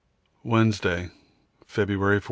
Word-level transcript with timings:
Wednesday, 0.43 1.11
February 1.67 2.17
14. 2.17 2.19